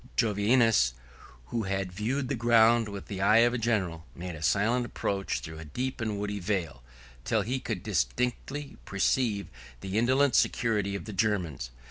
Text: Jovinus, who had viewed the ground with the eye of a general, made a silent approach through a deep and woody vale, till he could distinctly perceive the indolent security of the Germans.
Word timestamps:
Jovinus, 0.17 0.93
who 1.49 1.65
had 1.65 1.91
viewed 1.91 2.27
the 2.27 2.33
ground 2.33 2.89
with 2.89 3.05
the 3.05 3.21
eye 3.21 3.45
of 3.45 3.53
a 3.53 3.59
general, 3.59 4.03
made 4.15 4.33
a 4.33 4.41
silent 4.41 4.83
approach 4.83 5.41
through 5.41 5.59
a 5.59 5.63
deep 5.65 6.01
and 6.01 6.19
woody 6.19 6.39
vale, 6.39 6.81
till 7.23 7.43
he 7.43 7.59
could 7.59 7.83
distinctly 7.83 8.77
perceive 8.83 9.45
the 9.81 9.99
indolent 9.99 10.33
security 10.33 10.95
of 10.95 11.05
the 11.05 11.13
Germans. 11.13 11.69